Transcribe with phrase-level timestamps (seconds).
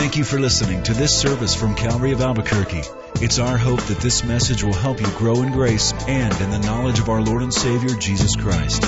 [0.00, 2.84] Thank you for listening to this service from Calvary of Albuquerque.
[3.16, 6.58] It's our hope that this message will help you grow in grace and in the
[6.58, 8.82] knowledge of our Lord and Savior, Jesus Christ.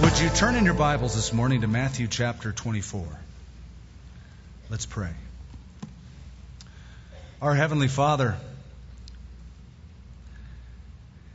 [0.00, 3.06] Would you turn in your Bibles this morning to Matthew chapter 24?
[4.70, 5.10] Let's pray.
[7.42, 8.38] Our Heavenly Father,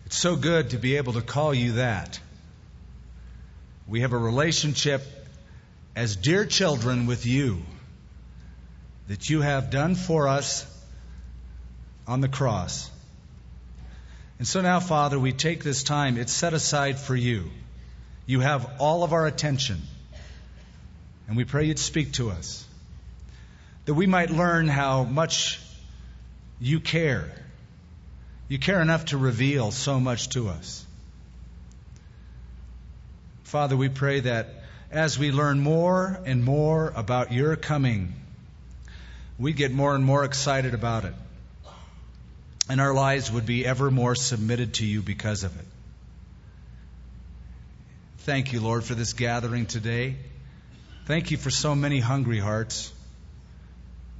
[0.08, 2.20] it's so good to be able to call you that.
[3.88, 5.04] We have a relationship
[5.96, 7.62] as dear children with you
[9.08, 10.66] that you have done for us
[12.08, 12.90] on the cross.
[14.40, 17.52] And so now, Father, we take this time, it's set aside for you.
[18.26, 19.82] You have all of our attention.
[21.28, 22.66] And we pray you'd speak to us.
[23.86, 25.60] That we might learn how much
[26.60, 27.30] you care.
[28.48, 30.86] You care enough to reveal so much to us.
[33.54, 34.48] Father, we pray that
[34.90, 38.12] as we learn more and more about your coming,
[39.38, 41.14] we get more and more excited about it.
[42.68, 45.68] And our lives would be ever more submitted to you because of it.
[48.22, 50.16] Thank you, Lord, for this gathering today.
[51.06, 52.92] Thank you for so many hungry hearts.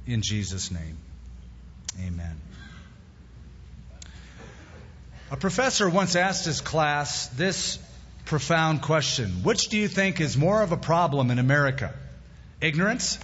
[0.06, 0.96] In Jesus' name,
[2.06, 2.40] amen.
[5.32, 7.80] A professor once asked his class this
[8.24, 11.94] profound question Which do you think is more of a problem in America?
[12.60, 13.18] Ignorance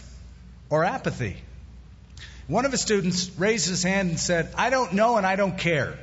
[0.69, 1.37] or apathy?
[2.47, 5.57] One of his students raised his hand and said, I don't know and I don't
[5.57, 5.97] care.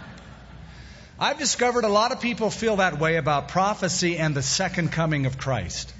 [1.18, 5.24] I've discovered a lot of people feel that way about prophecy and the second coming
[5.24, 5.92] of Christ.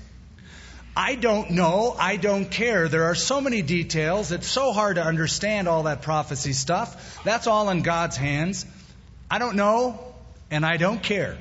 [0.94, 1.96] I don't know.
[1.98, 2.86] I don't care.
[2.86, 4.30] There are so many details.
[4.30, 7.24] It's so hard to understand all that prophecy stuff.
[7.24, 8.66] That's all in God's hands.
[9.30, 10.11] I don't know
[10.52, 11.38] and I don't care.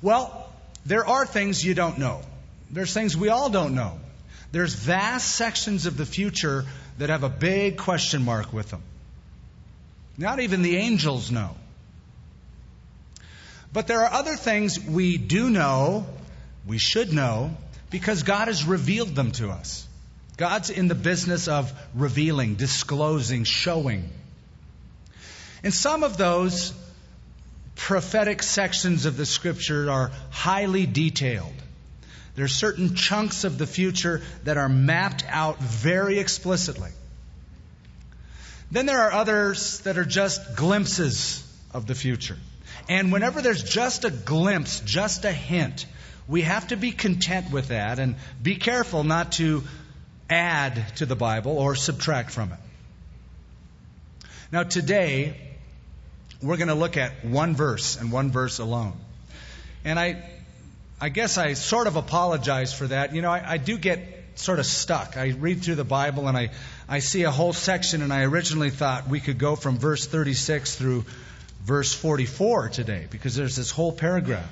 [0.00, 0.50] Well,
[0.86, 2.22] there are things you don't know.
[2.70, 4.00] There's things we all don't know.
[4.50, 6.64] There's vast sections of the future
[6.98, 8.82] that have a big question mark with them.
[10.16, 11.54] Not even the angels know.
[13.74, 16.06] But there are other things we do know,
[16.66, 17.54] we should know,
[17.90, 19.86] because God has revealed them to us.
[20.38, 24.08] God's in the business of revealing, disclosing, showing.
[25.62, 26.72] And some of those
[27.76, 31.52] prophetic sections of the scripture are highly detailed.
[32.34, 36.90] There are certain chunks of the future that are mapped out very explicitly.
[38.70, 41.42] Then there are others that are just glimpses
[41.72, 42.36] of the future.
[42.88, 45.86] And whenever there's just a glimpse, just a hint,
[46.28, 49.62] we have to be content with that and be careful not to
[50.28, 52.58] add to the Bible or subtract from it.
[54.50, 55.55] Now, today,
[56.42, 58.94] we're going to look at one verse and one verse alone.
[59.84, 60.22] And I,
[61.00, 63.14] I guess I sort of apologize for that.
[63.14, 64.00] You know, I, I do get
[64.34, 65.16] sort of stuck.
[65.16, 66.50] I read through the Bible and I,
[66.88, 70.76] I see a whole section, and I originally thought we could go from verse 36
[70.76, 71.04] through
[71.64, 74.48] verse 44 today because there's this whole paragraph.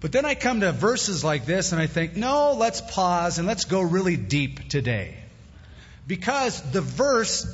[0.00, 3.46] But then I come to verses like this and I think, no, let's pause and
[3.46, 5.16] let's go really deep today.
[6.08, 7.46] Because the verse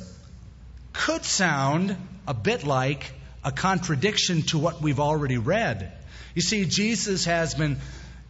[0.93, 1.95] could sound
[2.27, 3.11] a bit like
[3.43, 5.91] a contradiction to what we've already read.
[6.35, 7.77] You see, Jesus has been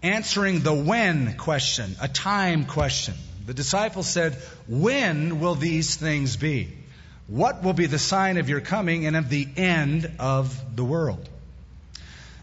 [0.01, 3.15] answering the when question, a time question.
[3.45, 4.33] The disciples said,
[4.67, 6.73] When will these things be?
[7.27, 11.27] What will be the sign of your coming and of the end of the world?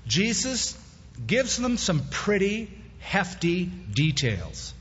[0.07, 0.79] Jesus
[1.27, 4.75] gives them some pretty hefty details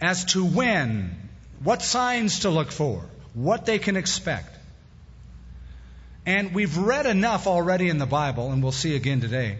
[0.00, 1.16] as to when,
[1.62, 3.02] what signs to look for,
[3.34, 4.55] what they can expect.
[6.26, 9.58] And we've read enough already in the Bible, and we'll see again today,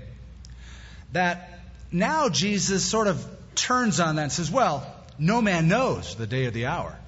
[1.12, 1.60] that
[1.92, 4.84] now Jesus sort of turns on that and says, Well,
[5.18, 6.98] no man knows the day or the hour.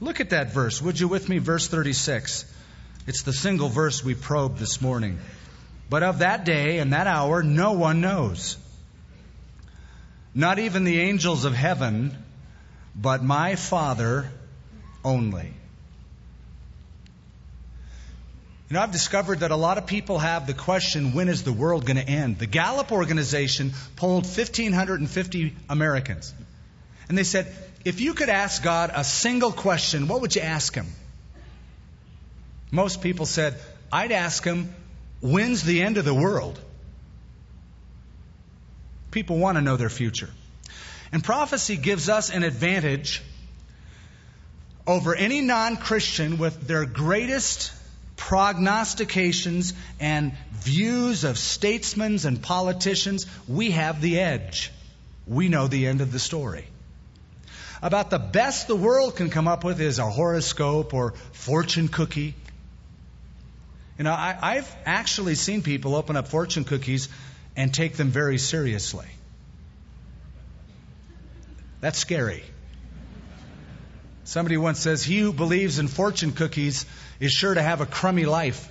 [0.00, 1.38] Look at that verse, would you, with me?
[1.38, 2.44] Verse 36.
[3.06, 5.18] It's the single verse we probed this morning.
[5.88, 8.56] But of that day and that hour, no one knows.
[10.34, 12.16] Not even the angels of heaven,
[12.94, 14.30] but my Father
[15.04, 15.54] only.
[18.70, 21.52] You know, I've discovered that a lot of people have the question, when is the
[21.52, 22.38] world going to end?
[22.38, 26.32] The Gallup organization polled 1,550 Americans.
[27.08, 27.52] And they said,
[27.84, 30.86] if you could ask God a single question, what would you ask him?
[32.70, 33.56] Most people said,
[33.90, 34.72] I'd ask him,
[35.20, 36.56] when's the end of the world?
[39.10, 40.30] People want to know their future.
[41.10, 43.20] And prophecy gives us an advantage
[44.86, 47.72] over any non Christian with their greatest
[48.20, 54.70] prognostications and views of statesmen and politicians, we have the edge.
[55.26, 56.66] We know the end of the story.
[57.82, 62.34] About the best the world can come up with is a horoscope or fortune cookie.
[63.96, 67.08] You know, I, have actually seen people open up fortune cookies
[67.56, 69.06] and take them very seriously.
[71.80, 72.44] That's scary.
[74.30, 76.86] Somebody once says, He who believes in fortune cookies
[77.18, 78.70] is sure to have a crummy life.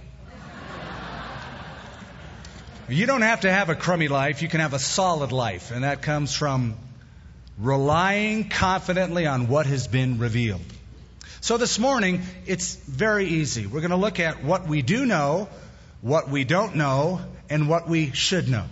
[2.87, 5.83] You don't have to have a crummy life, you can have a solid life, and
[5.83, 6.75] that comes from
[7.57, 10.61] relying confidently on what has been revealed.
[11.41, 13.67] So this morning, it's very easy.
[13.67, 15.49] We're going to look at what we do know,
[15.99, 17.19] what we don't know,
[17.49, 18.63] and what we should know.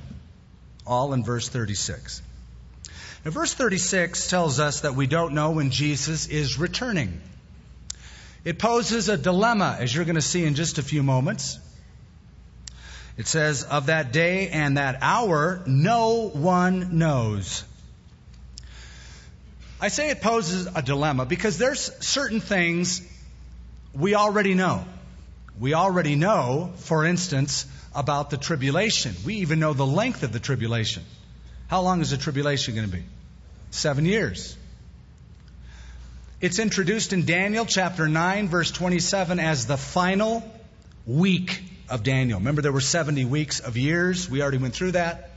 [0.86, 2.22] All in verse 36.
[3.28, 7.20] Now, verse 36 tells us that we don't know when Jesus is returning.
[8.46, 11.60] It poses a dilemma, as you're going to see in just a few moments.
[13.18, 17.66] It says, Of that day and that hour, no one knows.
[19.82, 23.02] I say it poses a dilemma because there's certain things
[23.94, 24.86] we already know.
[25.60, 29.16] We already know, for instance, about the tribulation.
[29.26, 31.04] We even know the length of the tribulation.
[31.68, 33.04] How long is the tribulation going to be?
[33.78, 34.58] Seven years.
[36.42, 40.44] It's introduced in Daniel chapter 9, verse 27, as the final
[41.06, 42.40] week of Daniel.
[42.40, 44.28] Remember, there were 70 weeks of years.
[44.28, 45.30] We already went through that.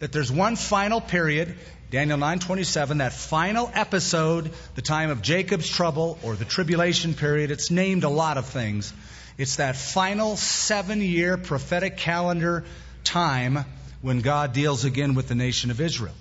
[0.00, 1.56] That there's one final period,
[1.90, 7.50] Daniel 9:27, that final episode, the time of Jacob's trouble or the tribulation period.
[7.50, 8.92] It's named a lot of things.
[9.38, 12.62] It's that final seven-year prophetic calendar
[13.04, 13.64] time
[14.02, 16.14] when God deals again with the nation of Israel.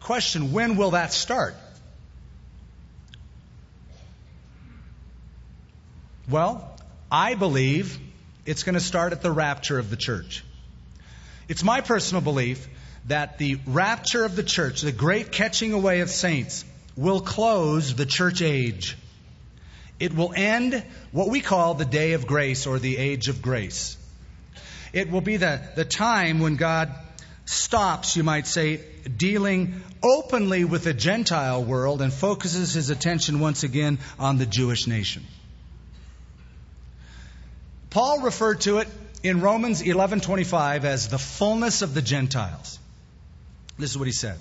[0.00, 1.54] Question when will that start?
[6.28, 6.76] Well,
[7.10, 7.98] I believe
[8.46, 10.44] it's going to start at the rapture of the church.
[11.48, 12.68] It's my personal belief
[13.06, 16.64] that the rapture of the church, the great catching away of saints,
[16.96, 18.96] will close the church age.
[19.98, 20.82] It will end
[21.12, 23.96] what we call the day of grace or the age of grace.
[24.92, 26.94] It will be the, the time when God
[27.50, 28.80] stops, you might say,
[29.16, 34.86] dealing openly with the Gentile world and focuses his attention once again on the Jewish
[34.86, 35.24] nation.
[37.90, 38.88] Paul referred to it
[39.24, 42.78] in Romans 11:25 as the fullness of the Gentiles.
[43.78, 44.38] This is what he said.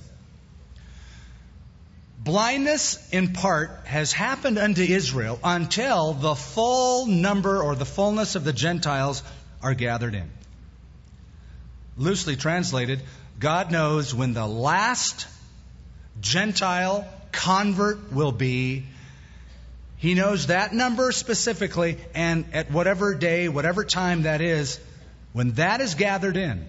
[2.24, 8.44] Blindness in part has happened unto Israel until the full number or the fullness of
[8.44, 9.24] the Gentiles
[9.64, 10.30] are gathered in.
[12.00, 13.02] Loosely translated,
[13.40, 15.28] God knows when the last
[16.22, 18.86] Gentile convert will be.
[19.98, 24.80] He knows that number specifically, and at whatever day, whatever time that is,
[25.34, 26.66] when that is gathered in,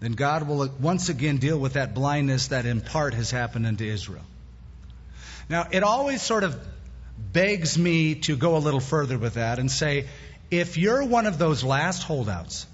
[0.00, 3.84] then God will once again deal with that blindness that in part has happened unto
[3.84, 4.24] Israel.
[5.48, 6.58] Now, it always sort of
[7.32, 10.08] begs me to go a little further with that and say,
[10.50, 12.66] if you're one of those last holdouts,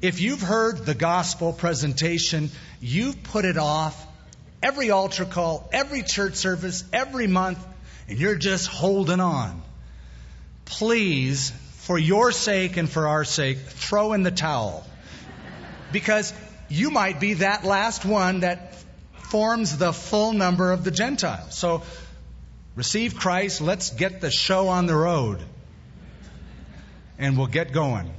[0.00, 2.50] if you've heard the gospel presentation,
[2.80, 4.06] you've put it off
[4.62, 7.58] every altar call, every church service, every month,
[8.08, 9.60] and you're just holding on.
[10.64, 14.86] Please, for your sake and for our sake, throw in the towel.
[15.90, 16.32] Because
[16.68, 18.74] you might be that last one that
[19.30, 21.56] forms the full number of the Gentiles.
[21.56, 21.82] So,
[22.76, 25.40] receive Christ, let's get the show on the road.
[27.18, 28.12] And we'll get going.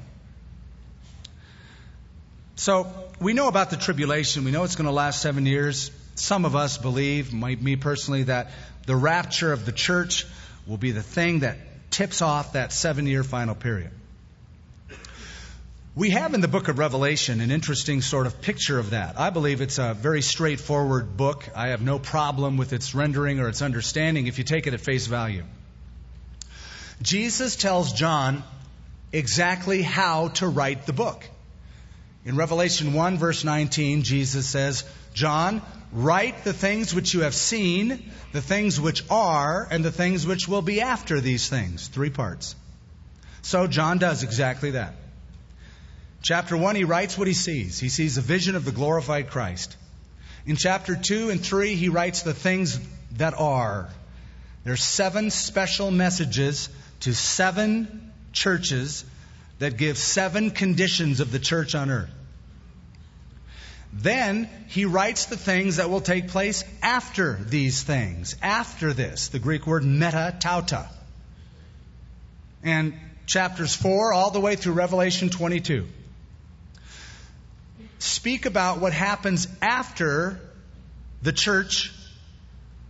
[2.59, 4.43] So we know about the tribulation.
[4.43, 5.91] We know it's going to last seven years.
[6.15, 8.51] Some of us believe, me personally, that
[8.85, 10.27] the rapture of the church
[10.67, 11.55] will be the thing that
[11.89, 13.91] tips off that seven year final period.
[15.95, 19.17] We have in the book of Revelation an interesting sort of picture of that.
[19.17, 21.47] I believe it's a very straightforward book.
[21.55, 24.81] I have no problem with its rendering or its understanding if you take it at
[24.81, 25.45] face value.
[27.01, 28.43] Jesus tells John
[29.13, 31.23] exactly how to write the book.
[32.25, 34.83] In Revelation 1, verse 19, Jesus says,
[35.13, 35.61] John,
[35.93, 40.47] write the things which you have seen, the things which are, and the things which
[40.47, 41.87] will be after these things.
[41.87, 42.55] Three parts.
[43.41, 44.95] So John does exactly that.
[46.21, 47.79] Chapter 1, he writes what he sees.
[47.79, 49.77] He sees a vision of the glorified Christ.
[50.45, 52.79] In chapter 2 and 3, he writes the things
[53.13, 53.89] that are.
[54.65, 56.67] There's seven special messages
[57.01, 59.05] to seven churches
[59.59, 62.09] that gives seven conditions of the church on earth.
[63.91, 69.39] Then he writes the things that will take place after these things, after this, the
[69.39, 70.87] Greek word meta tauta.
[72.63, 72.93] And
[73.25, 75.87] chapters 4 all the way through Revelation 22
[77.99, 80.39] speak about what happens after
[81.21, 81.93] the church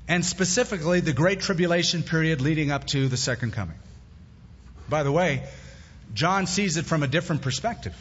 [0.08, 3.78] and specifically the Great Tribulation period leading up to the second coming.
[4.88, 5.44] By the way,
[6.14, 7.96] John sees it from a different perspective.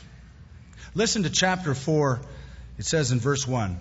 [0.95, 2.21] Listen to chapter 4.
[2.79, 3.79] It says in verse 1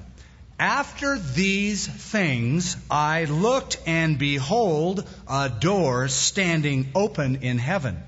[0.59, 8.01] After these things I looked, and behold, a door standing open in heaven.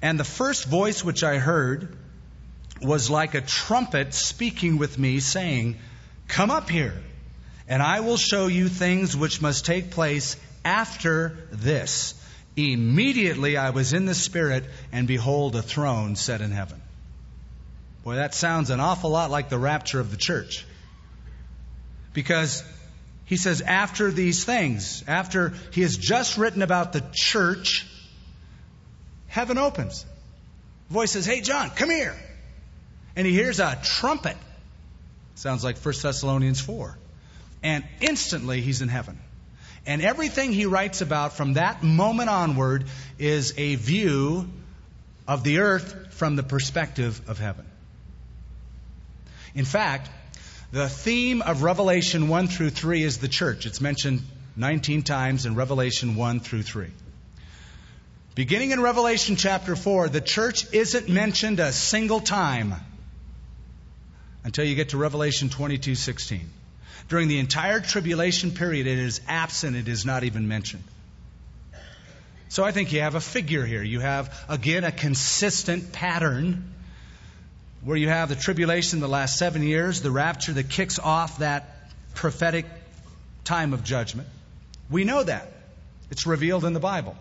[0.00, 1.96] And the first voice which I heard
[2.80, 5.76] was like a trumpet speaking with me, saying,
[6.28, 6.94] Come up here,
[7.66, 12.14] and I will show you things which must take place after this.
[12.58, 16.82] Immediately I was in the Spirit, and behold, a throne set in heaven.
[18.02, 20.66] Boy, that sounds an awful lot like the rapture of the church.
[22.12, 22.64] Because
[23.26, 27.86] he says, after these things, after he has just written about the church,
[29.28, 30.04] heaven opens.
[30.90, 32.16] voice says, Hey, John, come here.
[33.14, 34.36] And he hears a trumpet.
[35.36, 36.98] Sounds like 1 Thessalonians 4.
[37.62, 39.20] And instantly he's in heaven.
[39.88, 42.84] And everything he writes about from that moment onward
[43.18, 44.46] is a view
[45.26, 47.64] of the earth from the perspective of heaven.
[49.54, 50.10] In fact,
[50.72, 53.64] the theme of Revelation 1 through 3 is the church.
[53.64, 54.20] It's mentioned
[54.56, 56.88] 19 times in Revelation 1 through 3.
[58.34, 62.74] Beginning in Revelation chapter 4, the church isn't mentioned a single time
[64.44, 66.40] until you get to Revelation 22:16.
[67.08, 70.84] During the entire tribulation period, it is absent, it is not even mentioned.
[72.50, 73.82] So I think you have a figure here.
[73.82, 76.72] You have, again, a consistent pattern
[77.82, 81.92] where you have the tribulation the last seven years, the rapture that kicks off that
[82.14, 82.66] prophetic
[83.44, 84.28] time of judgment.
[84.90, 85.52] We know that.
[86.10, 87.16] It's revealed in the Bible.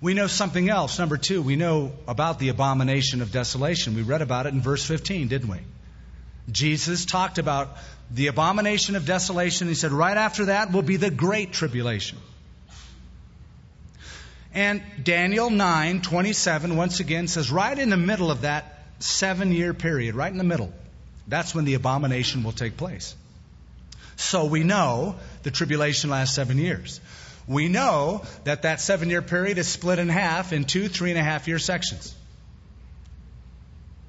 [0.00, 0.98] We know something else.
[0.98, 3.94] Number two, we know about the abomination of desolation.
[3.94, 5.58] We read about it in verse 15, didn't we?
[6.50, 7.76] Jesus talked about
[8.10, 9.68] the abomination of desolation.
[9.68, 12.18] He said, right after that will be the great tribulation.
[14.54, 19.72] And Daniel 9 27 once again says, right in the middle of that seven year
[19.72, 20.72] period, right in the middle,
[21.26, 23.14] that's when the abomination will take place.
[24.16, 27.00] So we know the tribulation lasts seven years.
[27.48, 31.18] We know that that seven year period is split in half in two three and
[31.18, 32.14] a half year sections.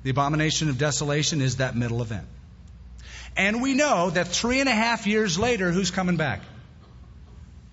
[0.04, 2.28] The abomination of desolation is that middle event.
[3.36, 6.42] And we know that three and a half years later, who's coming back?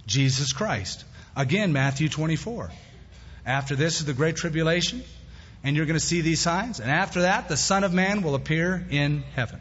[0.06, 1.04] Jesus Christ.
[1.37, 2.70] Again, Matthew 24.
[3.44, 5.02] After this is the Great Tribulation,
[5.62, 6.80] and you're going to see these signs.
[6.80, 9.60] And after that, the Son of Man will appear in heaven.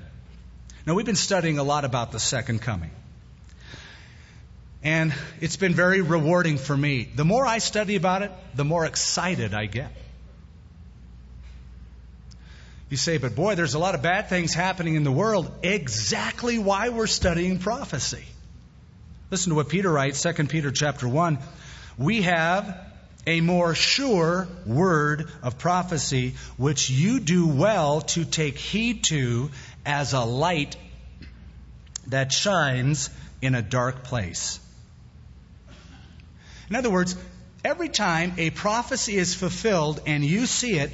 [0.85, 2.91] Now, we've been studying a lot about the second coming.
[4.81, 7.09] And it's been very rewarding for me.
[7.13, 9.91] The more I study about it, the more excited I get.
[12.89, 15.51] You say, but boy, there's a lot of bad things happening in the world.
[15.62, 18.24] Exactly why we're studying prophecy.
[19.29, 21.38] Listen to what Peter writes, 2 Peter chapter 1.
[22.00, 22.79] We have
[23.27, 29.51] a more sure word of prophecy, which you do well to take heed to
[29.86, 30.75] as a light
[32.08, 34.60] that shines in a dark place.
[36.72, 37.15] In other words,
[37.63, 40.91] every time a prophecy is fulfilled and you see it,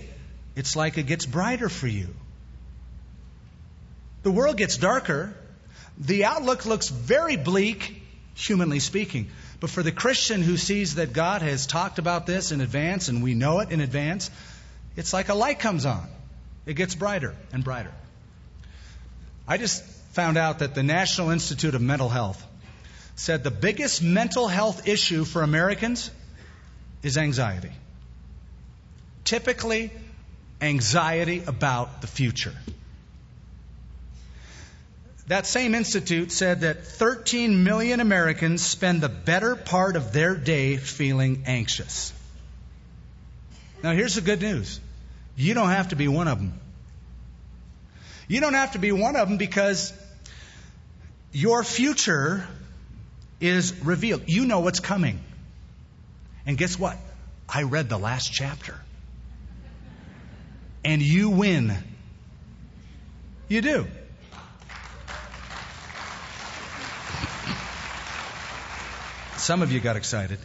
[0.56, 2.08] it's like it gets brighter for you.
[4.24, 5.34] The world gets darker.
[5.98, 8.02] The outlook looks very bleak,
[8.34, 9.30] humanly speaking.
[9.60, 13.24] But for the Christian who sees that God has talked about this in advance and
[13.24, 14.32] we know it in advance,
[14.96, 16.08] it's like a light comes on.
[16.66, 17.94] It gets brighter and brighter.
[19.48, 19.84] I just
[20.14, 22.44] found out that the National Institute of Mental Health
[23.16, 26.10] said the biggest mental health issue for Americans
[27.04, 27.72] is anxiety.
[29.24, 29.92] Typically,
[30.66, 32.54] anxiety about the future.
[35.28, 40.78] That same institute said that 13 million Americans spend the better part of their day
[40.78, 42.14] feeling anxious.
[43.82, 44.80] Now, here's the good news
[45.36, 46.60] you don't have to be one of them.
[48.28, 49.94] You don't have to be one of them because
[51.32, 52.48] your future
[53.40, 54.24] is revealed.
[54.28, 55.20] You know what's coming.
[56.48, 56.98] And guess what?
[57.48, 58.80] I read the last chapter
[60.86, 61.76] and you win.
[63.48, 63.88] You do.
[69.38, 70.40] Some of you got excited.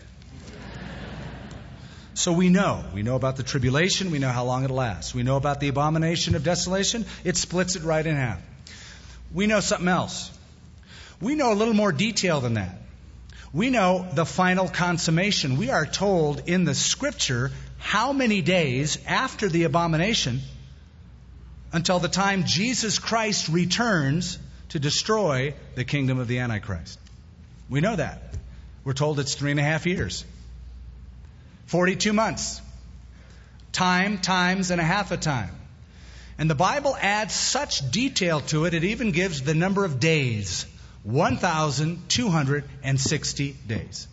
[2.15, 2.85] So we know.
[2.95, 4.11] We know about the tribulation.
[4.11, 5.15] We know how long it'll last.
[5.15, 7.05] We know about the abomination of desolation.
[7.23, 8.41] It splits it right in half.
[9.33, 10.31] We know something else.
[11.21, 12.77] We know a little more detail than that.
[13.53, 15.57] We know the final consummation.
[15.57, 20.41] We are told in the scripture how many days after the abomination
[21.73, 24.39] until the time Jesus Christ returns
[24.69, 26.99] to destroy the kingdom of the Antichrist.
[27.69, 28.35] We know that.
[28.85, 30.25] We're told it's three and a half years,
[31.67, 32.61] 42 months,
[33.73, 35.55] time, times, and a half a time.
[36.39, 40.67] And the Bible adds such detail to it, it even gives the number of days
[41.03, 44.07] 1,260 days.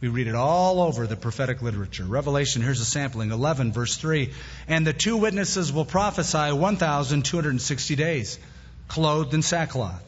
[0.00, 2.04] We read it all over the prophetic literature.
[2.04, 4.30] Revelation, here's a sampling 11, verse 3.
[4.68, 8.38] And the two witnesses will prophesy 1,260 days,
[8.88, 10.02] clothed in sackcloth.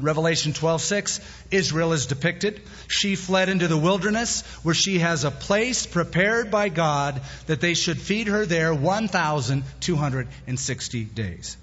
[0.00, 1.20] Revelation 12:6
[1.52, 2.62] Israel is depicted.
[2.88, 7.74] She fled into the wilderness where she has a place prepared by God that they
[7.74, 11.56] should feed her there 1260 days.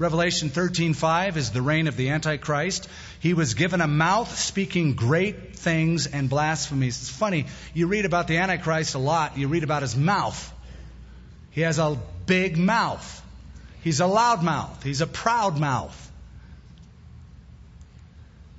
[0.00, 2.88] Revelation 13:5 is the reign of the antichrist.
[3.20, 6.96] He was given a mouth speaking great things and blasphemies.
[7.02, 10.54] It's funny, you read about the antichrist a lot, you read about his mouth.
[11.50, 13.22] He has a big mouth.
[13.82, 14.82] He's a loud mouth.
[14.82, 16.10] He's a proud mouth.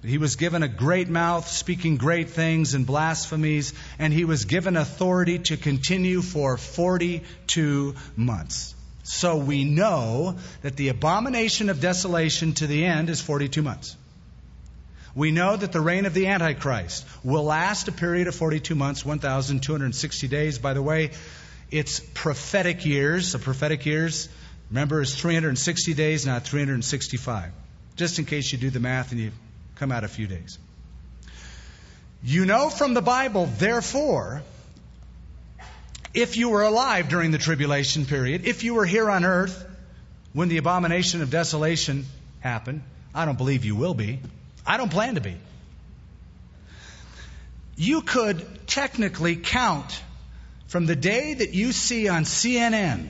[0.03, 4.77] He was given a great mouth, speaking great things and blasphemies, and he was given
[4.77, 8.75] authority to continue for 42 months.
[9.03, 13.95] So we know that the abomination of desolation to the end is 42 months.
[15.13, 19.03] We know that the reign of the Antichrist will last a period of 42 months,
[19.05, 20.59] 1,260 days.
[20.59, 21.11] By the way,
[21.69, 23.33] it's prophetic years.
[23.33, 24.29] The prophetic years,
[24.69, 27.51] remember, is 360 days, not 365.
[27.97, 29.31] Just in case you do the math and you
[29.75, 30.57] come out a few days.
[32.23, 34.43] You know from the Bible, therefore,
[36.13, 39.65] if you were alive during the tribulation period, if you were here on earth
[40.33, 42.05] when the abomination of desolation
[42.39, 44.19] happened, I don't believe you will be.
[44.65, 45.35] I don't plan to be.
[47.75, 50.01] You could technically count
[50.67, 53.09] from the day that you see on CNN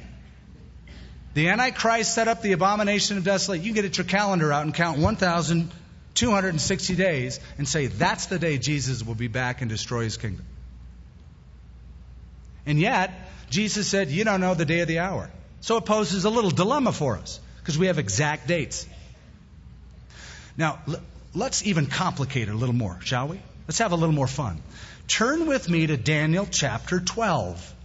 [1.33, 3.65] the Antichrist set up the abomination of desolation.
[3.65, 8.57] You can get your calendar out and count 1,260 days and say that's the day
[8.57, 10.45] Jesus will be back and destroy his kingdom.
[12.65, 13.11] And yet,
[13.49, 15.29] Jesus said, You don't know the day of the hour.
[15.61, 18.87] So it poses a little dilemma for us because we have exact dates.
[20.57, 20.79] Now,
[21.33, 23.39] let's even complicate it a little more, shall we?
[23.67, 24.61] Let's have a little more fun.
[25.07, 27.75] Turn with me to Daniel chapter 12.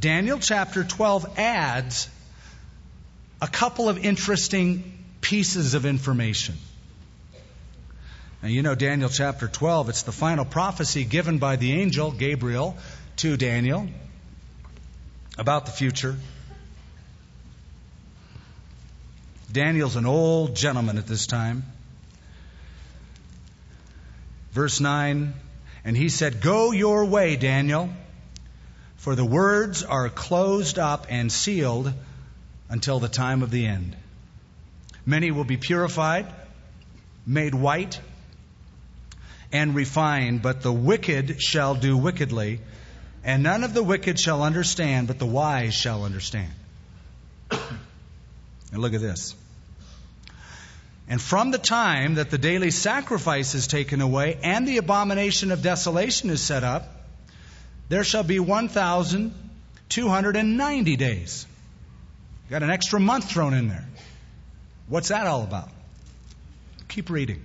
[0.00, 2.08] Daniel chapter 12 adds
[3.40, 6.56] a couple of interesting pieces of information.
[8.42, 12.76] Now, you know, Daniel chapter 12, it's the final prophecy given by the angel Gabriel
[13.16, 13.88] to Daniel
[15.38, 16.16] about the future.
[19.50, 21.64] Daniel's an old gentleman at this time.
[24.52, 25.34] Verse 9,
[25.84, 27.90] and he said, Go your way, Daniel,
[28.96, 31.92] for the words are closed up and sealed
[32.68, 33.96] until the time of the end.
[35.04, 36.26] Many will be purified,
[37.26, 38.00] made white,
[39.52, 42.60] and refined, but the wicked shall do wickedly,
[43.26, 46.52] and none of the wicked shall understand, but the wise shall understand.
[47.50, 47.60] and
[48.72, 49.34] look at this.
[51.08, 55.60] And from the time that the daily sacrifice is taken away and the abomination of
[55.60, 56.88] desolation is set up,
[57.88, 61.48] there shall be 1,290 days.
[62.48, 63.88] Got an extra month thrown in there.
[64.86, 65.70] What's that all about?
[66.88, 67.42] Keep reading.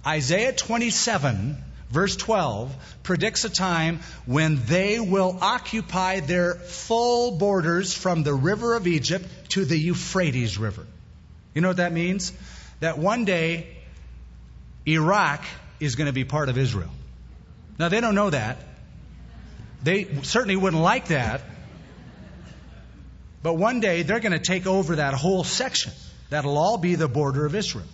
[0.06, 1.56] Isaiah 27
[1.94, 2.74] verse 12
[3.04, 9.24] predicts a time when they will occupy their full borders from the river of Egypt
[9.50, 10.84] to the Euphrates River.
[11.54, 12.32] You know what that means?
[12.80, 13.68] That one day
[14.86, 15.44] Iraq
[15.78, 16.90] is going to be part of Israel.
[17.78, 18.58] Now they don't know that.
[19.84, 21.42] They certainly wouldn't like that.
[23.42, 25.92] But one day they're going to take over that whole section.
[26.30, 27.86] That'll all be the border of Israel.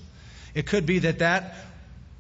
[0.55, 1.55] It could be that that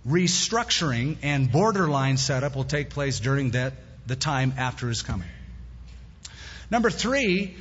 [0.06, 3.74] restructuring and borderline setup will take place during that,
[4.06, 5.28] the time after his coming.
[6.70, 7.56] Number three,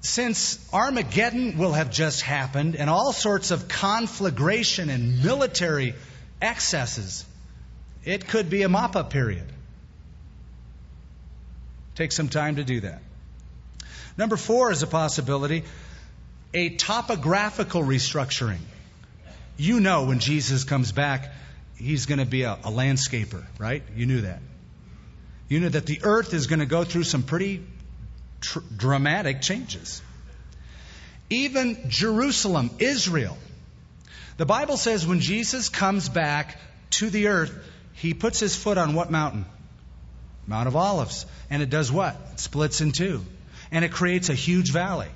[0.00, 5.94] since Armageddon will have just happened and all sorts of conflagration and military
[6.42, 7.24] excesses,
[8.04, 9.46] it could be a mop up period.
[11.94, 13.00] Take some time to do that.
[14.16, 15.64] Number four is a possibility
[16.52, 18.60] a topographical restructuring.
[19.56, 21.32] You know when Jesus comes back,
[21.76, 23.82] he's going to be a, a, landscaper, right?
[23.94, 24.40] You knew that.
[25.48, 27.64] You knew that the earth is going to go through some pretty
[28.40, 30.02] tr- dramatic changes.
[31.30, 33.36] Even Jerusalem, Israel.
[34.36, 36.58] The Bible says when Jesus comes back
[36.90, 37.52] to the earth,
[37.94, 39.44] he puts his foot on what mountain?
[40.46, 41.26] Mount of Olives.
[41.48, 42.16] And it does what?
[42.32, 43.24] It splits in two.
[43.70, 45.08] And it creates a huge valley.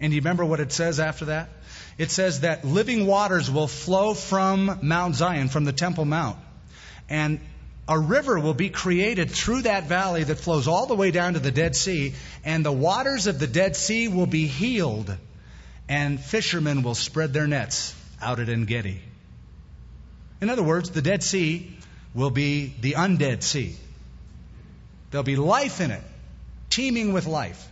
[0.00, 1.48] And you remember what it says after that?
[1.98, 6.36] It says that living waters will flow from Mount Zion, from the Temple Mount.
[7.08, 7.40] And
[7.88, 11.38] a river will be created through that valley that flows all the way down to
[11.38, 12.14] the Dead Sea.
[12.44, 15.16] And the waters of the Dead Sea will be healed.
[15.88, 19.00] And fishermen will spread their nets out at En Gedi.
[20.40, 21.76] In other words, the Dead Sea
[22.12, 23.76] will be the undead sea.
[25.10, 26.02] There'll be life in it,
[26.70, 27.66] teeming with life.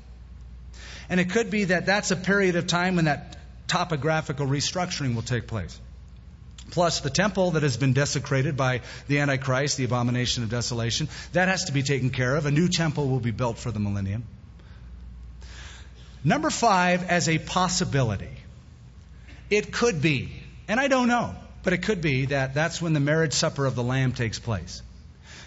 [1.08, 5.22] And it could be that that's a period of time when that topographical restructuring will
[5.22, 5.78] take place.
[6.70, 11.48] Plus, the temple that has been desecrated by the Antichrist, the abomination of desolation, that
[11.48, 12.46] has to be taken care of.
[12.46, 14.24] A new temple will be built for the millennium.
[16.24, 18.30] Number five, as a possibility,
[19.50, 20.32] it could be,
[20.68, 23.74] and I don't know, but it could be that that's when the marriage supper of
[23.74, 24.82] the Lamb takes place.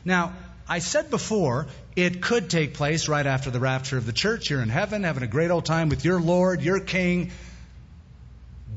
[0.06, 0.34] Now,
[0.70, 4.50] I said before, it could take place right after the rapture of the church.
[4.50, 7.32] You're in heaven, having a great old time with your Lord, your King,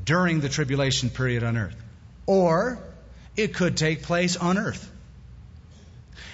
[0.03, 1.75] during the tribulation period on earth.
[2.25, 2.79] Or
[3.35, 4.89] it could take place on earth.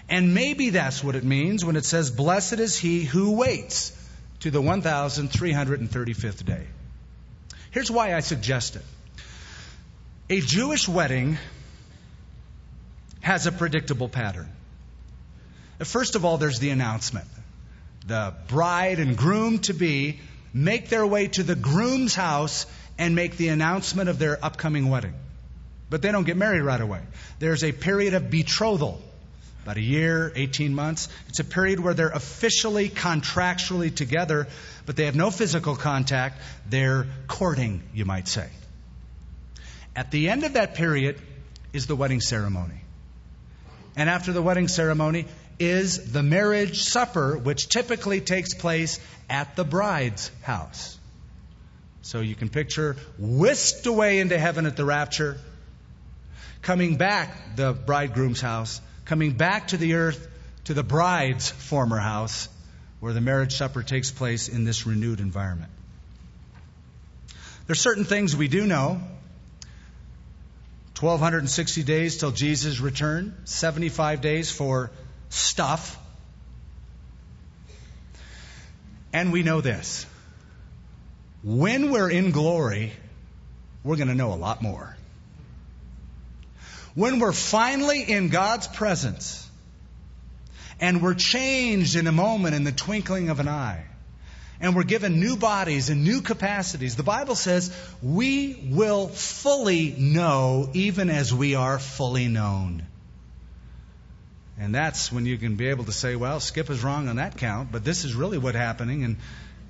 [0.10, 3.92] And maybe that's what it means when it says, Blessed is he who waits
[4.40, 6.68] to the 1335th day.
[7.72, 8.84] Here's why I suggest it.
[10.30, 11.38] A Jewish wedding
[13.22, 14.50] has a predictable pattern.
[15.80, 17.28] First of all, there's the announcement.
[18.06, 20.20] The bride and groom to be
[20.54, 22.66] make their way to the groom's house
[22.98, 25.14] and make the announcement of their upcoming wedding.
[25.90, 27.02] But they don't get married right away.
[27.40, 29.02] There's a period of betrothal,
[29.64, 31.08] about a year, 18 months.
[31.30, 34.48] It's a period where they're officially, contractually together,
[34.86, 36.42] but they have no physical contact.
[36.70, 38.50] They're courting, you might say.
[39.96, 41.20] At the end of that period
[41.74, 42.82] is the wedding ceremony.
[43.96, 45.26] And after the wedding ceremony,
[45.60, 50.97] is the marriage supper, which typically takes place at the bride's house.
[52.02, 55.38] So you can picture whisked away into heaven at the rapture,
[56.62, 60.28] coming back the bridegroom's house, coming back to the earth
[60.66, 62.50] to the bride's former house,
[63.00, 65.72] where the marriage supper takes place in this renewed environment.
[67.66, 69.02] There's certain things we do know
[71.00, 74.90] 1,260 days till Jesus' return, 75 days for
[75.30, 76.00] stuff.
[79.14, 80.08] And we know this.
[81.44, 82.94] When we're in glory,
[83.84, 84.96] we're going to know a lot more.
[86.96, 89.48] When we're finally in God's presence
[90.80, 93.86] and we're changed in a moment in the twinkling of an eye,
[94.60, 97.72] and we're given new bodies and new capacities, the Bible says
[98.02, 102.84] we will fully know even as we are fully known.
[104.60, 107.38] And that's when you can be able to say, well, Skip is wrong on that
[107.38, 109.18] count, but this is really what's happening, and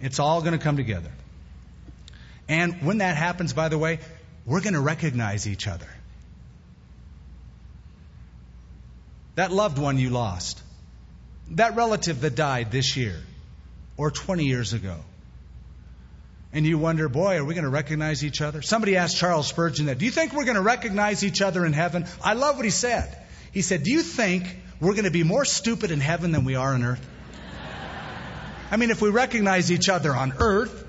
[0.02, 1.12] it's all going to come together.
[2.50, 4.00] And when that happens, by the way,
[4.46, 5.88] we're going to recognize each other.
[9.36, 10.62] That loved one you lost,
[11.52, 13.16] that relative that died this year
[13.96, 14.96] or 20 years ago,
[16.54, 18.62] And you wonder, boy, are we going to recognize each other?
[18.62, 19.98] Somebody asked Charles Spurgeon that.
[19.98, 22.06] Do you think we're going to recognize each other in heaven?
[22.24, 23.16] I love what he said.
[23.52, 24.44] He said, Do you think
[24.80, 27.06] we're going to be more stupid in heaven than we are on earth?
[28.72, 30.87] I mean, if we recognize each other on earth,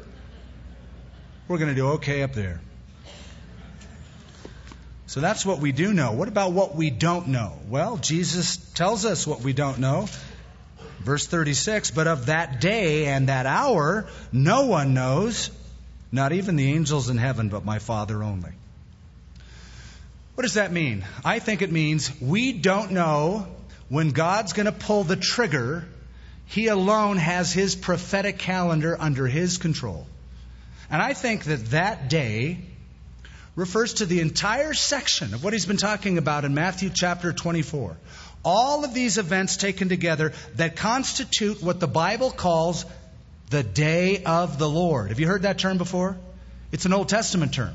[1.48, 2.60] we're going to do okay up there.
[5.06, 6.12] So that's what we do know.
[6.12, 7.54] What about what we don't know?
[7.68, 10.06] Well, Jesus tells us what we don't know.
[11.00, 15.50] Verse 36 But of that day and that hour, no one knows,
[16.12, 18.52] not even the angels in heaven, but my Father only.
[20.34, 21.04] What does that mean?
[21.24, 23.48] I think it means we don't know
[23.88, 25.88] when God's going to pull the trigger.
[26.46, 30.06] He alone has his prophetic calendar under his control.
[30.90, 32.58] And I think that that day
[33.56, 37.96] refers to the entire section of what he's been talking about in Matthew chapter 24.
[38.44, 42.86] All of these events taken together that constitute what the Bible calls
[43.50, 45.08] the day of the Lord.
[45.08, 46.16] Have you heard that term before?
[46.70, 47.74] It's an Old Testament term.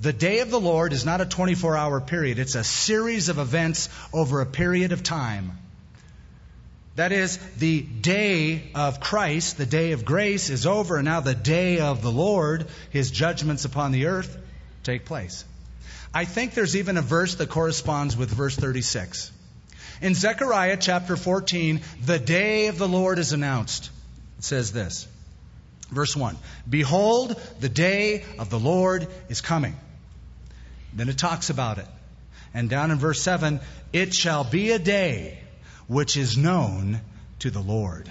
[0.00, 3.38] The day of the Lord is not a 24 hour period, it's a series of
[3.38, 5.58] events over a period of time.
[6.94, 11.34] That is, the day of Christ, the day of grace, is over, and now the
[11.34, 14.36] day of the Lord, his judgments upon the earth,
[14.82, 15.44] take place.
[16.12, 19.32] I think there's even a verse that corresponds with verse 36.
[20.02, 23.90] In Zechariah chapter 14, the day of the Lord is announced.
[24.38, 25.08] It says this.
[25.90, 26.36] Verse 1
[26.68, 29.76] Behold, the day of the Lord is coming.
[30.92, 31.86] Then it talks about it.
[32.52, 33.60] And down in verse 7,
[33.94, 35.41] it shall be a day
[35.86, 37.00] which is known
[37.40, 38.10] to the Lord.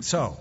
[0.00, 0.36] So,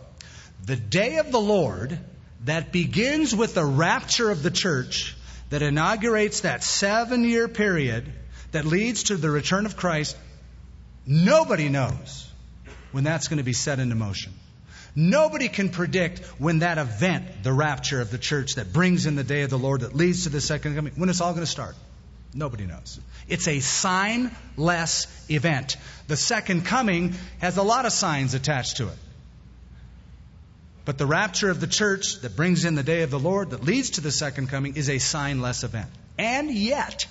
[0.66, 1.98] the day of the Lord
[2.46, 5.16] that begins with the rapture of the church,
[5.50, 8.12] that inaugurates that seven year period
[8.52, 10.18] that leads to the return of Christ,
[11.06, 12.30] nobody knows
[12.92, 14.34] when that's going to be set into motion.
[14.96, 19.24] Nobody can predict when that event, the rapture of the church that brings in the
[19.24, 21.52] day of the Lord, that leads to the second coming, when it's all going to
[21.52, 21.76] start.
[22.36, 23.00] Nobody knows.
[23.30, 25.78] It's a signless event.
[26.08, 28.98] The second coming has a lot of signs attached to it.
[30.84, 33.64] But the rapture of the church that brings in the day of the Lord, that
[33.64, 35.90] leads to the second coming, is a signless event.
[36.18, 37.08] And yet,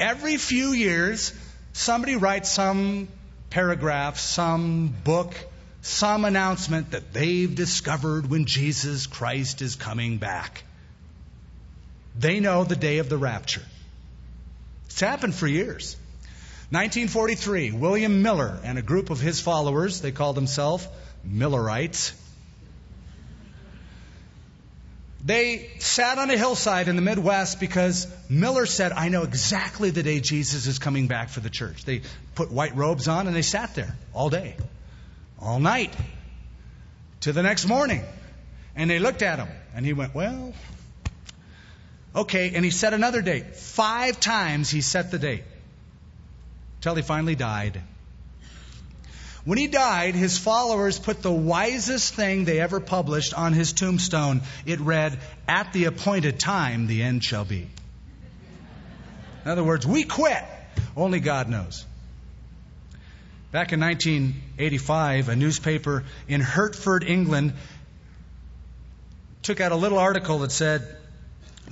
[0.00, 1.32] every few years,
[1.72, 3.08] somebody writes some
[3.50, 5.32] paragraph, some book,
[5.80, 10.64] some announcement that they've discovered when Jesus Christ is coming back.
[12.18, 13.62] They know the day of the rapture.
[14.92, 15.96] It's happened for years.
[16.70, 20.86] 1943, William Miller and a group of his followers, they called themselves
[21.24, 22.14] Millerites,
[25.24, 30.02] they sat on a hillside in the Midwest because Miller said, I know exactly the
[30.02, 31.84] day Jesus is coming back for the church.
[31.84, 32.02] They
[32.34, 34.56] put white robes on and they sat there all day,
[35.38, 35.94] all night,
[37.20, 38.02] to the next morning.
[38.74, 40.54] And they looked at him and he went, Well,
[42.14, 42.52] okay.
[42.54, 43.56] And he set another date.
[43.56, 45.44] Five times he set the date
[46.80, 47.80] till he finally died.
[49.44, 54.42] When he died, his followers put the wisest thing they ever published on his tombstone.
[54.66, 57.68] It read, At the appointed time, the end shall be.
[59.44, 60.44] In other words, we quit.
[60.96, 61.84] Only God knows.
[63.50, 67.54] Back in 1985, a newspaper in Hertford, England,
[69.42, 70.96] took out a little article that said,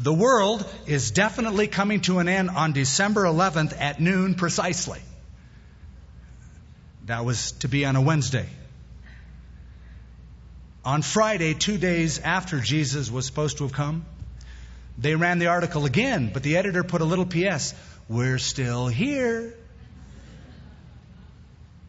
[0.03, 4.99] The world is definitely coming to an end on December 11th at noon precisely.
[7.05, 8.49] That was to be on a Wednesday.
[10.87, 14.07] On Friday, two days after Jesus was supposed to have come,
[14.97, 17.75] they ran the article again, but the editor put a little PS
[18.09, 19.55] We're still here.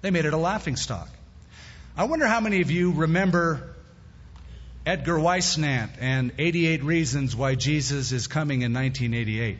[0.02, 1.08] They made it a laughing stock.
[1.96, 3.71] I wonder how many of you remember
[4.86, 9.60] Edgar Whisenant and 88 Reasons Why Jesus is Coming in 1988.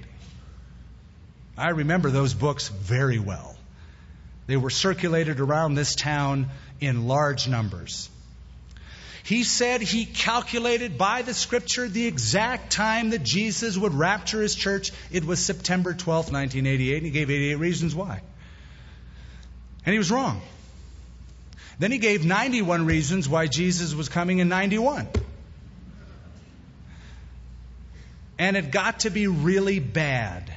[1.56, 3.56] I remember those books very well.
[4.48, 8.10] They were circulated around this town in large numbers.
[9.24, 14.56] He said he calculated by the scripture the exact time that Jesus would rapture his
[14.56, 14.92] church.
[15.12, 18.22] It was September 12, 1988, and he gave 88 reasons why.
[19.86, 20.42] And he was wrong.
[21.82, 25.08] Then he gave 91 reasons why Jesus was coming in 91.
[28.38, 30.54] And it got to be really bad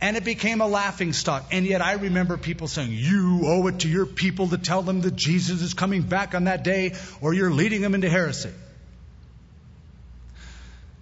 [0.00, 1.44] and it became a laughing stock.
[1.52, 5.02] And yet I remember people saying, You owe it to your people to tell them
[5.02, 8.50] that Jesus is coming back on that day, or you're leading them into heresy.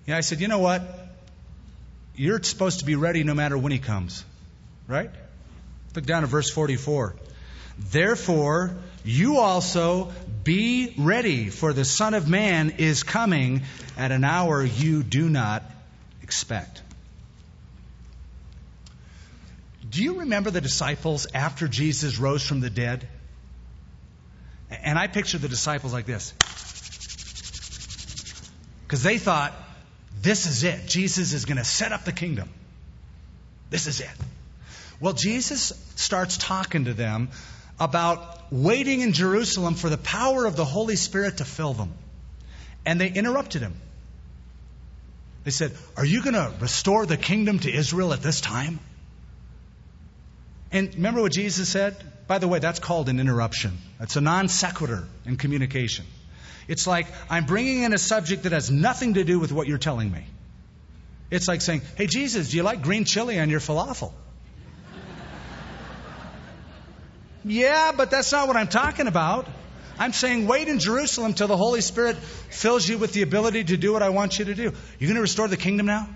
[0.05, 0.83] Yeah, I said, You know what?
[2.17, 4.27] You're supposed to be ready no matter when he comes,
[4.87, 5.11] right?
[5.95, 7.15] Look down at verse 44.
[7.79, 10.13] Therefore, you also
[10.45, 13.63] be ready, for the Son of Man is coming
[13.97, 15.63] at an hour you do not
[16.23, 16.83] expect.
[19.89, 23.09] Do you remember the disciples after Jesus rose from the dead?
[24.71, 26.35] And I picture the disciples like this.
[28.83, 29.55] Because they thought,
[30.21, 30.87] this is it.
[30.87, 32.51] Jesus is going to set up the kingdom.
[33.71, 34.11] This is it.
[35.01, 37.31] Well, Jesus starts talking to them
[37.81, 41.93] about waiting in Jerusalem for the power of the Holy Spirit to fill them.
[42.85, 43.75] And they interrupted him.
[45.45, 48.81] They said, Are you going to restore the kingdom to Israel at this time?
[50.71, 51.97] And remember what Jesus said?
[52.27, 53.79] By the way, that's called an interruption.
[54.01, 56.05] It's a non sequitur in communication.
[56.67, 59.79] It's like I'm bringing in a subject that has nothing to do with what you're
[59.79, 60.27] telling me.
[61.31, 64.13] It's like saying, Hey, Jesus, do you like green chili on your falafel?
[67.45, 69.47] Yeah, but that's not what I'm talking about.
[69.99, 73.77] I'm saying wait in Jerusalem till the Holy Spirit fills you with the ability to
[73.77, 74.63] do what I want you to do.
[74.63, 76.09] You're going to restore the kingdom now?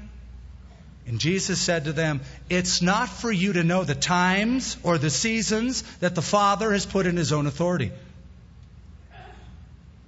[1.07, 5.11] And Jesus said to them, It's not for you to know the times or the
[5.11, 7.91] seasons that the Father has put in His own authority.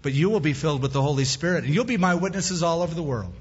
[0.03, 2.83] But you will be filled with the Holy Spirit, and you'll be my witnesses all
[2.83, 3.33] over the world.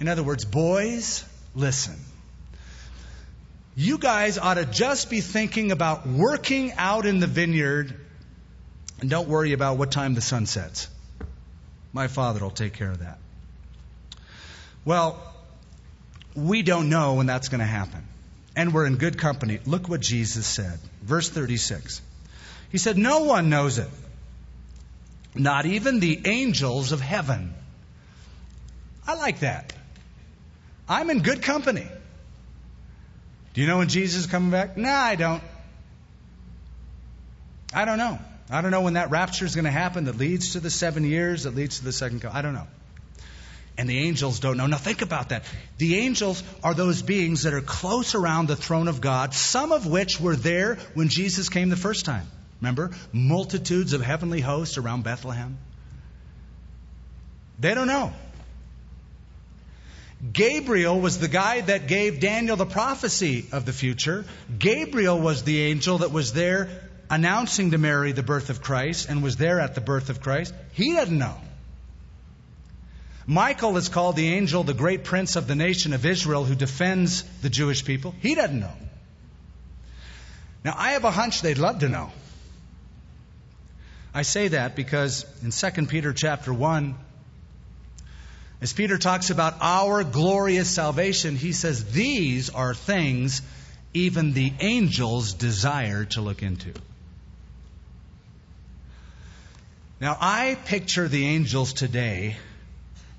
[0.00, 1.96] In other words, boys, listen.
[3.80, 7.94] You guys ought to just be thinking about working out in the vineyard
[9.00, 10.88] and don't worry about what time the sun sets.
[11.92, 13.18] My Father will take care of that.
[14.84, 15.22] Well,
[16.34, 18.02] we don't know when that's going to happen.
[18.56, 19.60] And we're in good company.
[19.64, 20.80] Look what Jesus said.
[21.02, 22.02] Verse 36.
[22.70, 23.90] He said, No one knows it,
[25.36, 27.54] not even the angels of heaven.
[29.06, 29.72] I like that.
[30.88, 31.86] I'm in good company.
[33.58, 34.76] Do you know when Jesus is coming back?
[34.76, 35.42] No, I don't.
[37.74, 38.20] I don't know.
[38.48, 41.02] I don't know when that rapture is going to happen that leads to the seven
[41.02, 42.36] years, that leads to the second coming.
[42.36, 42.68] I don't know.
[43.76, 44.68] And the angels don't know.
[44.68, 45.42] Now think about that.
[45.76, 49.88] The angels are those beings that are close around the throne of God, some of
[49.88, 52.28] which were there when Jesus came the first time.
[52.60, 52.92] Remember?
[53.12, 55.58] Multitudes of heavenly hosts around Bethlehem.
[57.58, 58.12] They don't know.
[60.32, 64.24] Gabriel was the guy that gave Daniel the prophecy of the future.
[64.58, 66.68] Gabriel was the angel that was there
[67.08, 70.52] announcing to Mary the birth of Christ and was there at the birth of Christ.
[70.72, 71.36] He doesn't know.
[73.26, 77.22] Michael is called the angel, the great prince of the nation of Israel who defends
[77.42, 78.14] the Jewish people.
[78.20, 78.72] He doesn't know.
[80.64, 82.10] Now, I have a hunch they'd love to know.
[84.14, 86.96] I say that because in 2 Peter chapter 1,
[88.60, 93.42] as Peter talks about our glorious salvation, he says, These are things
[93.94, 96.72] even the angels desire to look into.
[100.00, 102.36] Now, I picture the angels today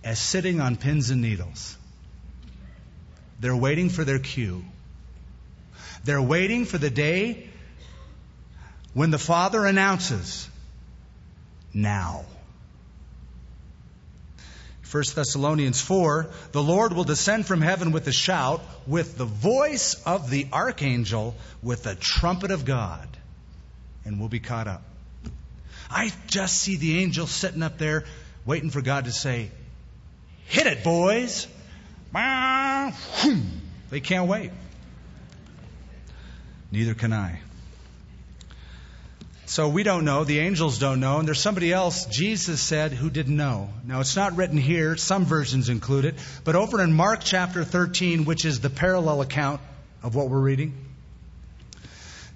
[0.03, 1.77] as sitting on pins and needles.
[3.39, 4.63] They're waiting for their cue.
[6.03, 7.49] They're waiting for the day
[8.93, 10.49] when the Father announces,
[11.73, 12.25] now.
[14.91, 19.95] 1 Thessalonians 4 The Lord will descend from heaven with a shout, with the voice
[20.05, 23.07] of the archangel, with the trumpet of God,
[24.03, 24.81] and we'll be caught up.
[25.91, 28.05] I just see the angels sitting up there
[28.45, 29.51] waiting for God to say,
[30.45, 31.47] Hit it, boys.
[33.91, 34.51] They can't wait.
[36.71, 37.39] Neither can I.
[39.49, 40.23] So we don't know.
[40.23, 41.19] The angels don't know.
[41.19, 43.69] And there's somebody else, Jesus said, who didn't know.
[43.83, 44.95] Now, it's not written here.
[44.95, 46.15] Some versions include it.
[46.43, 49.59] But over in Mark chapter 13, which is the parallel account
[50.03, 50.73] of what we're reading,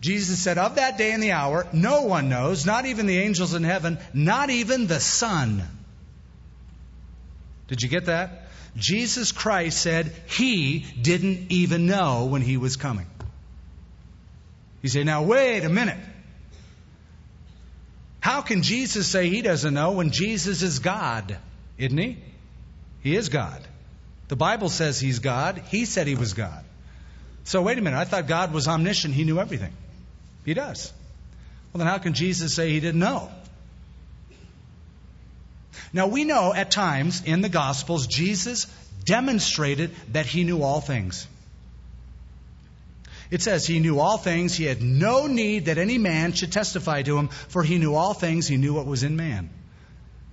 [0.02, 3.54] Jesus said, Of that day and the hour, no one knows, not even the angels
[3.54, 5.64] in heaven, not even the Son
[7.68, 8.50] did you get that?
[8.76, 13.08] Jesus Christ said he didn't even know when he was coming.
[14.82, 15.98] You say, now wait a minute.
[18.24, 21.38] How can Jesus say he doesn't know when Jesus is God?
[21.78, 22.18] Isn't he?
[23.02, 23.62] He is God.
[24.30, 25.62] The Bible says he's God.
[25.68, 26.64] He said he was God.
[27.44, 27.98] So wait a minute.
[27.98, 29.14] I thought God was omniscient.
[29.14, 29.74] He knew everything.
[30.46, 30.94] He does.
[31.74, 33.30] Well, then how can Jesus say he didn't know?
[35.92, 38.68] Now, we know at times in the Gospels, Jesus
[39.04, 41.28] demonstrated that he knew all things.
[43.34, 44.54] It says he knew all things.
[44.54, 48.14] He had no need that any man should testify to him, for he knew all
[48.14, 48.48] things.
[48.48, 49.50] He knew what was in man.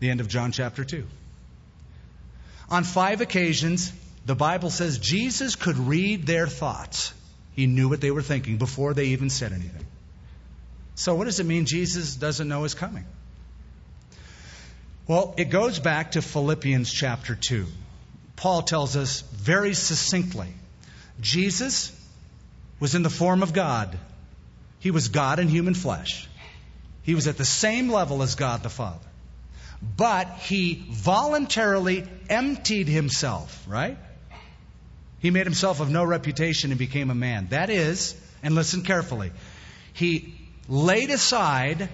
[0.01, 1.07] The end of John chapter 2.
[2.69, 3.91] On five occasions,
[4.27, 7.15] the Bible says Jesus could read their thoughts.
[7.53, 9.87] He knew what they were thinking before they even said anything.
[10.95, 13.07] So, what does it mean Jesus doesn't know is coming?
[15.07, 17.65] Well, it goes back to Philippians chapter 2.
[18.37, 20.49] Paul tells us very succinctly
[21.23, 21.97] Jesus
[22.81, 23.97] was in the form of God.
[24.81, 26.27] He was God in human flesh.
[27.03, 29.07] He was at the same level as God the Father.
[29.97, 33.99] But he voluntarily emptied himself, right?
[35.21, 37.49] He made himself of no reputation and became a man.
[37.51, 39.33] That is, and listen carefully,
[39.93, 40.35] he
[40.69, 41.89] laid aside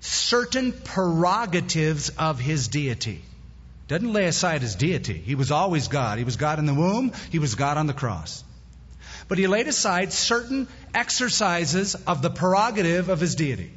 [0.00, 3.22] certain prerogatives of his deity.
[3.88, 5.18] Doesn't lay aside his deity.
[5.18, 6.18] He was always God.
[6.18, 8.42] He was God in the womb, he was God on the cross.
[9.32, 13.72] But he laid aside certain exercises of the prerogative of his deity.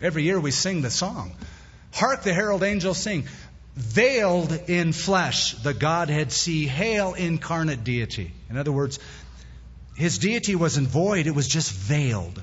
[0.00, 1.34] Every year we sing the song.
[1.92, 3.24] Hark the herald angels sing.
[3.74, 6.68] Veiled in flesh, the Godhead see.
[6.68, 8.30] Hail incarnate deity.
[8.48, 9.00] In other words,
[9.96, 12.40] his deity wasn't void, it was just veiled.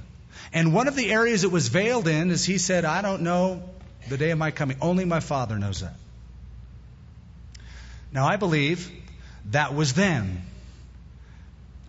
[0.51, 3.63] And one of the areas it was veiled in is he said, I don't know
[4.09, 4.75] the day of my coming.
[4.81, 5.95] Only my Father knows that.
[8.11, 8.98] Now, I believe
[9.51, 10.43] that was then.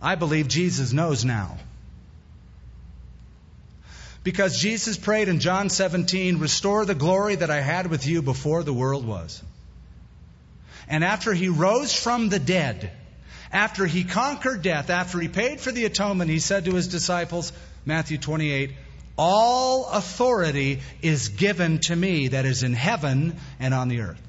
[0.01, 1.57] I believe Jesus knows now.
[4.23, 8.63] Because Jesus prayed in John 17, Restore the glory that I had with you before
[8.63, 9.41] the world was.
[10.87, 12.91] And after he rose from the dead,
[13.51, 17.51] after he conquered death, after he paid for the atonement, he said to his disciples,
[17.85, 18.71] Matthew 28,
[19.17, 24.21] All authority is given to me that is in heaven and on the earth.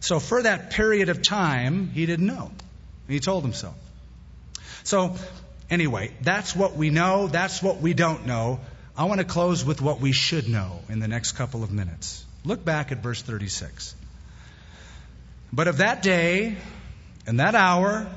[0.00, 2.50] So for that period of time, he didn't know.
[3.08, 3.74] He told them so.
[4.84, 5.16] So,
[5.70, 8.60] anyway, that's what we know, that's what we don't know.
[8.96, 12.24] I want to close with what we should know in the next couple of minutes.
[12.44, 13.94] Look back at verse 36.
[15.52, 16.56] But of that day
[17.26, 18.10] and that hour,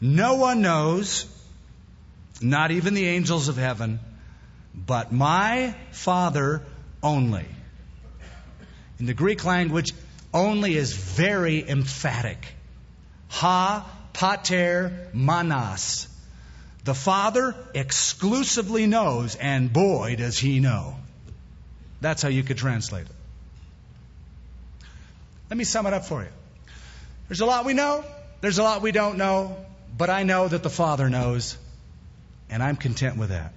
[0.00, 1.26] no one knows,
[2.40, 4.00] not even the angels of heaven,
[4.74, 6.62] but my Father
[7.02, 7.46] only.
[8.98, 9.92] In the Greek language,
[10.36, 12.46] only is very emphatic.
[13.28, 16.08] Ha pater monos.
[16.84, 20.96] The Father exclusively knows, and boy, does he know.
[22.00, 24.86] That's how you could translate it.
[25.50, 26.28] Let me sum it up for you.
[27.28, 28.04] There's a lot we know,
[28.40, 29.56] there's a lot we don't know,
[29.96, 31.56] but I know that the Father knows,
[32.50, 33.52] and I'm content with that.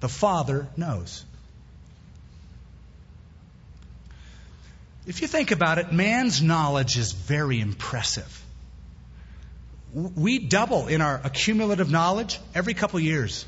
[0.00, 1.24] The Father knows.
[5.06, 8.44] If you think about it, man's knowledge is very impressive.
[9.94, 13.46] We double in our accumulative knowledge every couple years.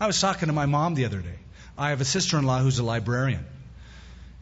[0.00, 1.38] I was talking to my mom the other day.
[1.76, 3.44] I have a sister in law who's a librarian.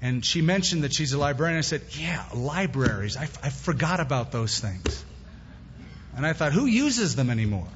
[0.02, 1.58] And she mentioned that she's a librarian.
[1.58, 3.16] I said, Yeah, libraries.
[3.16, 5.04] I, I forgot about those things.
[6.14, 7.68] And I thought, who uses them anymore?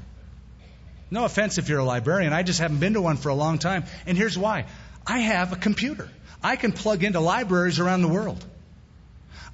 [1.11, 2.33] No offense if you're a librarian.
[2.33, 3.85] I just haven't been to one for a long time.
[4.07, 4.67] And here's why
[5.07, 6.09] I have a computer.
[6.43, 8.45] I can plug into libraries around the world.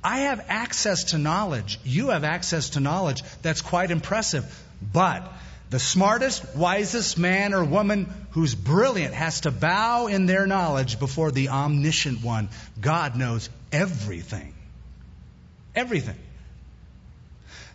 [0.03, 1.81] I have access to knowledge.
[1.85, 4.45] You have access to knowledge that's quite impressive.
[4.93, 5.33] But
[5.69, 11.33] the smartest, wisest man or woman who's brilliant has to bow in their knowledge before
[11.33, 12.51] the omniscient one.
[12.81, 14.55] God knows everything.
[15.75, 16.19] Everything.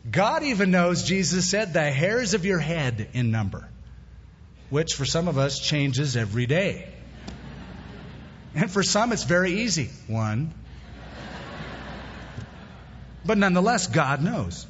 [0.09, 3.67] God even knows, Jesus said, the hairs of your head in number,
[4.69, 6.87] which for some of us changes every day.
[8.55, 9.89] And for some, it's very easy.
[10.07, 10.53] One.
[13.25, 14.65] But nonetheless, God knows.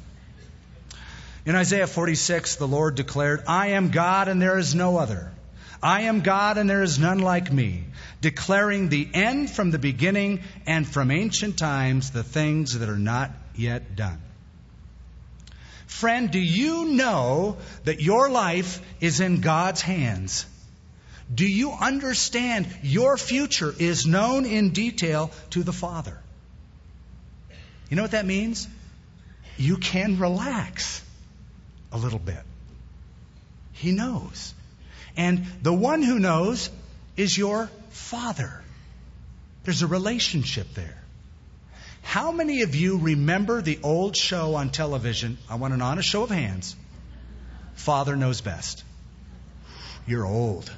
[1.44, 5.32] In Isaiah 46, the Lord declared, I am God and there is no other.
[5.82, 7.84] I am God and there is none like me,
[8.20, 13.32] declaring the end from the beginning and from ancient times the things that are not
[13.56, 14.20] yet done.
[15.88, 20.46] Friend, do you know that your life is in God's hands?
[21.32, 26.18] Do you understand your future is known in detail to the Father?
[27.88, 28.68] You know what that means?
[29.56, 31.02] You can relax
[31.92, 32.42] a little bit.
[33.72, 34.54] He knows.
[35.16, 36.70] And the one who knows
[37.16, 38.62] is your Father.
[39.64, 40.98] There's a relationship there.
[42.02, 45.38] How many of you remember the old show on television?
[45.48, 46.74] I want an honest show of hands.
[47.74, 48.84] Father knows best.
[50.06, 50.70] You're old.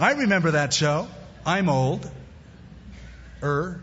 [0.00, 1.08] I remember that show.
[1.44, 2.10] I'm old.
[3.42, 3.82] Er.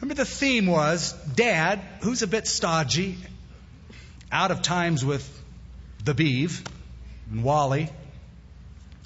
[0.00, 3.18] Remember the theme was Dad, who's a bit stodgy,
[4.32, 5.28] out of times with
[6.02, 6.66] the Beav
[7.30, 7.90] and Wally.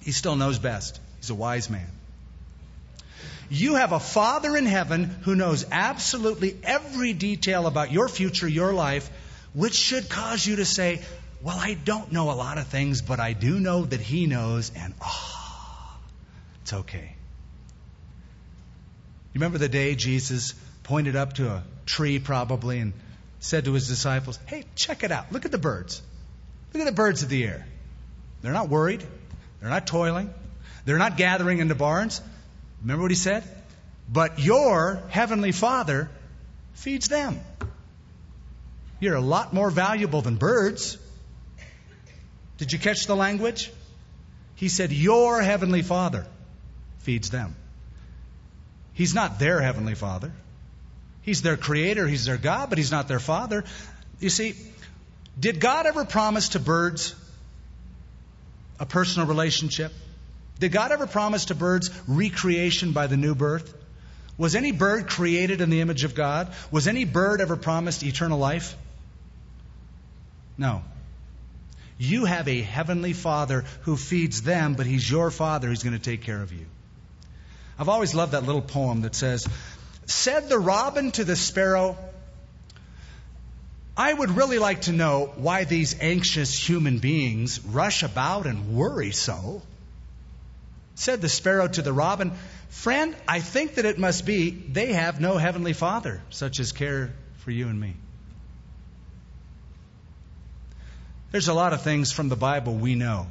[0.04, 1.00] He still knows best.
[1.16, 1.90] He's a wise man.
[3.50, 8.72] You have a Father in heaven who knows absolutely every detail about your future, your
[8.72, 9.10] life,
[9.54, 11.00] which should cause you to say,
[11.44, 14.72] Well, I don't know a lot of things, but I do know that He knows,
[14.74, 16.10] and ah, oh,
[16.62, 17.14] it's okay.
[19.34, 22.94] You remember the day Jesus pointed up to a tree, probably, and
[23.40, 25.32] said to his disciples, Hey, check it out.
[25.32, 26.00] Look at the birds.
[26.72, 27.66] Look at the birds of the air.
[28.40, 29.04] They're not worried.
[29.60, 30.32] They're not toiling.
[30.86, 32.22] They're not gathering in the barns.
[32.80, 33.44] Remember what he said?
[34.10, 36.08] But your heavenly Father
[36.72, 37.38] feeds them.
[38.98, 40.96] You're a lot more valuable than birds.
[42.58, 43.70] Did you catch the language?
[44.54, 46.26] He said, Your heavenly Father
[46.98, 47.56] feeds them.
[48.92, 50.32] He's not their heavenly Father.
[51.22, 53.64] He's their creator, He's their God, but He's not their Father.
[54.20, 54.54] You see,
[55.38, 57.14] did God ever promise to birds
[58.78, 59.92] a personal relationship?
[60.60, 63.74] Did God ever promise to birds recreation by the new birth?
[64.36, 66.52] Was any bird created in the image of God?
[66.70, 68.76] Was any bird ever promised eternal life?
[70.58, 70.82] No.
[71.98, 76.02] You have a heavenly Father who feeds them, but He's your Father who's going to
[76.02, 76.66] take care of you.
[77.78, 79.46] I've always loved that little poem that says,
[80.06, 81.96] Said the robin to the sparrow,
[83.96, 89.12] I would really like to know why these anxious human beings rush about and worry
[89.12, 89.62] so.
[90.96, 92.32] Said the sparrow to the robin,
[92.70, 97.12] Friend, I think that it must be they have no heavenly father, such as care
[97.38, 97.94] for you and me.
[101.34, 103.26] There's a lot of things from the Bible we know,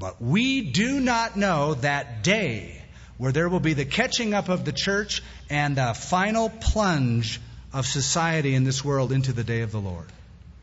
[0.00, 2.82] but we do not know that day
[3.18, 7.40] where there will be the catching up of the church and the final plunge
[7.72, 10.08] of society in this world into the day of the Lord.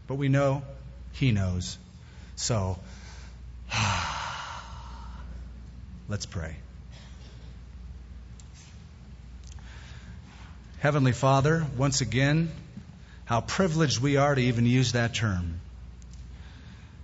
[0.08, 0.62] But we know
[1.14, 1.78] He knows.
[2.36, 2.78] So,
[6.10, 6.58] let's pray.
[10.80, 12.52] Heavenly Father, once again,
[13.24, 15.62] how privileged we are to even use that term.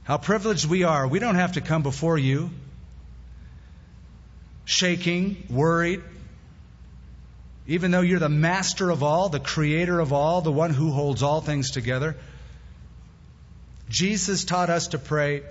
[0.04, 1.08] How privileged we are.
[1.08, 2.50] We don't have to come before you
[4.66, 6.02] shaking, worried,
[7.68, 11.24] even though you're the master of all, the creator of all, the one who holds
[11.24, 12.16] all things together.
[13.90, 15.44] Jesus taught us to pray,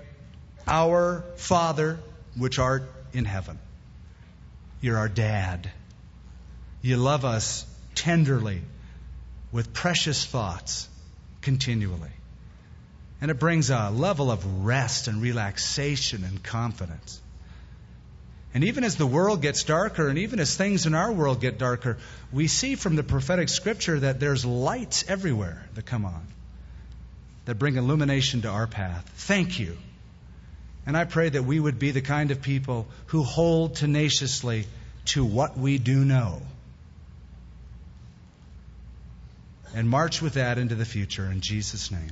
[0.67, 1.99] Our Father,
[2.35, 3.59] which art in heaven.
[4.81, 5.71] You're our dad.
[6.81, 8.61] You love us tenderly
[9.51, 10.89] with precious thoughts
[11.41, 12.11] continually.
[13.23, 17.21] And it brings a level of rest and relaxation and confidence.
[18.53, 21.57] And even as the world gets darker, and even as things in our world get
[21.57, 21.99] darker,
[22.33, 26.27] we see from the prophetic scripture that there's lights everywhere that come on,
[27.45, 29.09] that bring illumination to our path.
[29.15, 29.77] Thank you.
[30.85, 34.65] And I pray that we would be the kind of people who hold tenaciously
[35.05, 36.41] to what we do know
[39.73, 42.11] and march with that into the future in Jesus' name.